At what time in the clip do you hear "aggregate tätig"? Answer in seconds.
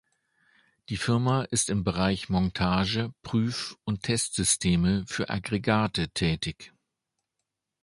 5.29-6.73